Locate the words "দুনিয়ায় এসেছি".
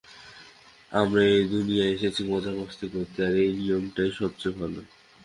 1.51-2.21